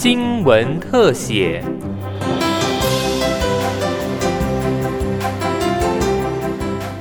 [0.00, 1.60] 新闻特写。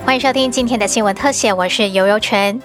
[0.03, 2.59] 欢迎收听今天的新闻特写，我是游游泉。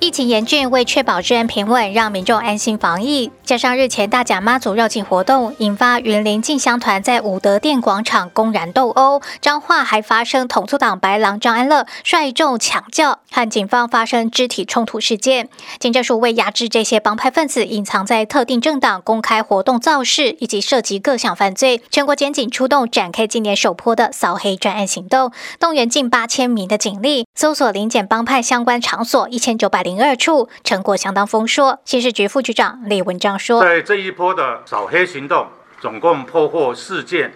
[0.00, 15.48] 疫情严峻，为确保治安平稳，让民众安心防疫，加上日前大甲妈祖绕境活动，引发云林进香团在武德殿广场公然斗殴，彰化还发生统促党白狼张安乐率众抢救，和警方发生肢体冲突事件。
[15.80, 29.78] 警政署为压制这些帮派分子隐藏在特定政党公开活动造势，以及涉及各项犯罪，全国检警出动展开今年首波的扫黑专案行动，动员近八千名的警力，搜索临检帮派相关场所一千九百。
[29.82, 31.78] 零二处成果相当丰硕。
[31.84, 37.32] 刑事局副局长李文章：“在这一波的扫黑行动，总共破获四件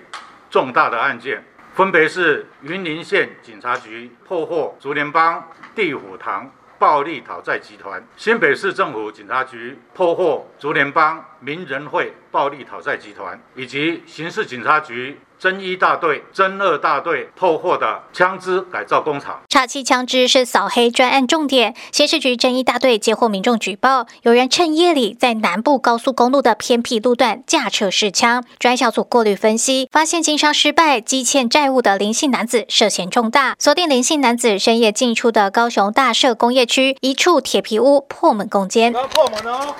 [0.51, 1.45] 重大的案件，
[1.75, 21.75] 分别是云林县警察局破获竹联帮、地虎堂暴力讨债集团，新北市政府警察局破获竹联帮、名人会暴力讨债集团，以及刑事警察局。”侦一大队、侦二大队破获的枪支改造工厂，查缉枪支是扫黑专案重点。
[21.91, 28.45] 刑事局侦一大队接获民众举报，有人趁夜里在南部高速公路的偏僻路段驾车试枪。
[28.61, 38.93] 专小组过滤分析，发现经商失败、积欠债务的林姓男子涉嫌重大，锁定林姓男子深夜进出的高雄大社工业区一处铁皮屋破门攻坚。
[38.93, 39.75] 破门哦！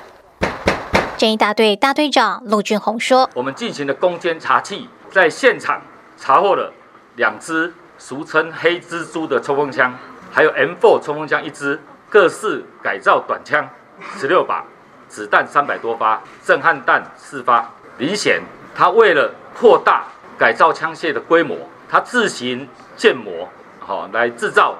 [1.17, 5.81] 侦一大队大队长陆俊宏说：“我们进行了攻坚查缉。”在现场
[6.17, 6.73] 查获了
[7.17, 9.95] 两支俗称“黑蜘蛛”的冲锋枪，
[10.31, 13.69] 还有 M4 冲锋枪一支，各式改造短枪
[14.17, 14.65] 十六把，
[15.07, 17.69] 子弹三百多发，震撼弹四发。
[17.99, 18.41] 林显
[18.73, 20.05] 他为了扩大
[20.37, 21.55] 改造枪械的规模，
[21.87, 23.47] 他自行建模，
[23.79, 24.75] 好来制造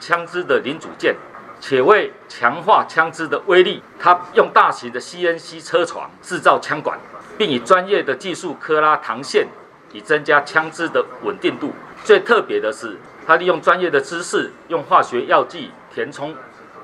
[0.00, 1.14] 枪支的零组件，
[1.60, 6.98] 且为强化枪支的威力，他用大型的 CNC 车床制造枪管，
[7.36, 9.46] 并以专业的技术科拉膛线。
[9.92, 11.72] 以增加枪支的稳定度。
[12.04, 16.34] 最特别的是，他利用专业的知识，用化学药剂填充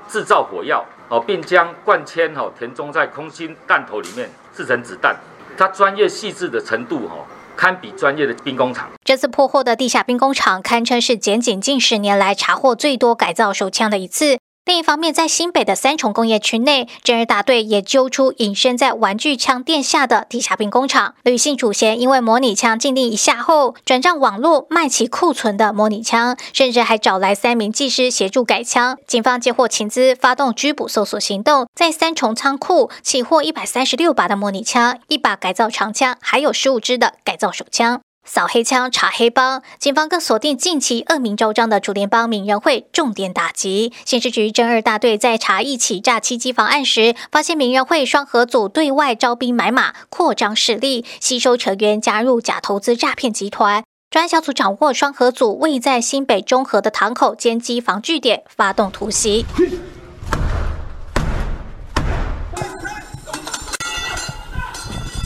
[0.08, 5.14] 制造火药，哦，并将灌铅哦填充在空心弹头里面制成子弹。
[5.58, 7.16] 他专业细致的程度，哈，
[7.54, 8.88] 堪比专业的兵工厂。
[9.04, 14.38] 这次破获的地下兵工厂，堪称是检警近十年来查获最多改造手枪的一次。
[14.64, 21.14] 另一方面，在新北的三重工业区内，侦二大队也揪出隐身在玩具枪店下的地下兵工厂。
[21.24, 28.96] 女性主嫌因为模拟枪禁令一下后，转账网络卖其库存的模拟枪，甚至还找来三名技师协助改枪。
[29.06, 38.00] 警方接获情资，发动拘捕搜索行动，在三重仓库起获一百三十六把的模拟枪，一把改造长枪，还有十五支的改造手枪。
[38.24, 43.92] 扫黑枪查黑帮，警方更锁定近期恶名昭彰的主联帮名人会，重点打击。
[44.04, 53.82] 刑事局侦二大队在查一起诈欺机房案时，发现名人会双核组对外招兵买马，扩张势力，吸收成员加入假投资诈骗集团。
[54.08, 59.44] 专案小组掌握双核组位在新北中和的堂口兼机房据点，发动突袭。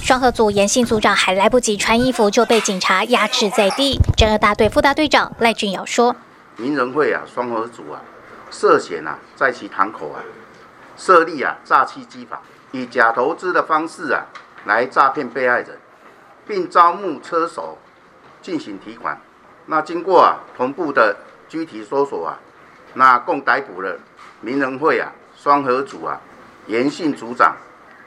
[0.06, 3.98] 双河组严姓组长还来不及穿衣服，就被警察压制在地。
[4.16, 6.14] 侦二大队副大队长赖俊尧说
[6.58, 8.00] ：“名人会啊，双河组啊，
[8.48, 10.22] 涉嫌啊，在其堂口啊，
[10.96, 12.40] 设立啊诈欺机房，
[12.70, 14.26] 以假投资的方式啊，
[14.64, 15.76] 来诈骗被害人，
[16.46, 17.76] 并招募车手
[18.40, 19.20] 进行提款。
[19.66, 21.16] 那经过啊同步的
[21.48, 22.38] 具体搜索啊，
[22.94, 23.98] 那共逮捕了
[24.40, 26.20] 名人会啊双河组啊
[26.68, 27.56] 严姓组长。”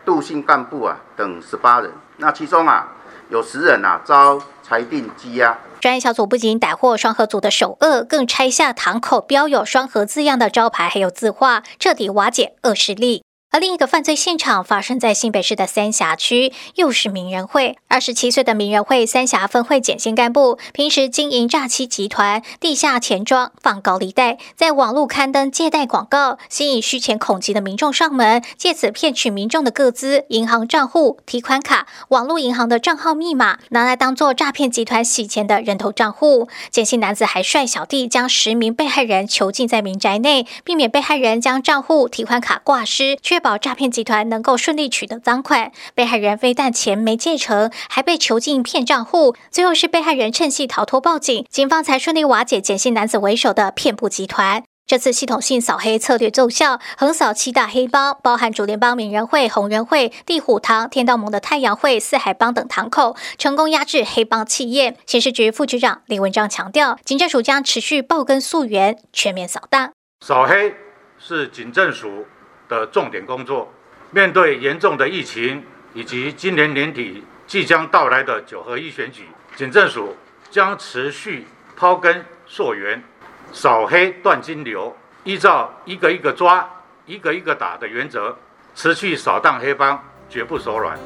[0.09, 2.87] 杜姓干部啊等十八人，那其中啊
[3.29, 5.55] 有十人啊遭裁定羁押。
[5.79, 13.23] 专业小组不仅逮获双核组的首恶，更拆下堂口标有“双核”字样的招牌，还有字画，彻底瓦解恶势力。
[13.51, 17.79] 而另一个犯罪现场发生在新北市的三峡区，又是名人会。
[17.87, 36.47] 二十七岁的名人会三峡分会简姓干部，平时经营诈欺集团，地下钱庄放高利贷，在网络刊登借贷广告，吸引需钱恐急的民众上门，借此骗取民众的个资、银行账户、提款卡、网络银行的账号密码，拿来当做诈骗集团洗钱的人头账户。
[36.69, 43.38] 简姓男子还率小弟将十名被害人囚禁在民宅内，避免被害人将账户、提款卡挂失，却。
[43.39, 54.63] 保诈骗集团能够顺利取得赃款，被害人非但钱没借成，还被囚禁骗账户，最后是被害人趁隙逃脱报警，警方才顺利瓦解简姓男子为首的骗部集团。
[54.87, 64.97] 这次系统性扫黑策略奏效，横扫七大黑帮，包含主联邦、名人会、红人会、地虎堂、天道盟的太阳会、四海帮等堂口，成功压制黑帮企业。
[65.05, 69.91] 刑事局副局长李文章强调，警政署将持续报根溯源，全面扫荡。
[70.25, 70.73] 扫黑
[71.19, 72.25] 是警政署。
[72.69, 73.73] 的重点工作，
[74.11, 75.61] 面对严重的疫情，
[75.93, 79.23] 以及今年年底即将到来的九合一选举，
[79.55, 80.15] 警政署
[80.49, 81.45] 将持续
[81.77, 83.03] 刨根溯源，
[83.51, 86.69] 扫黑断金流，依照一个一个抓、
[87.05, 88.37] 一个一个打的原则，
[88.75, 90.97] 持续扫荡黑帮，绝不手软。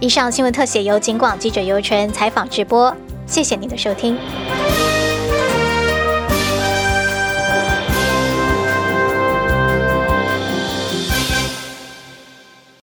[0.00, 2.96] 以上新闻特写由警广记者尤纯采访直播，
[3.26, 4.16] 谢谢您的收听。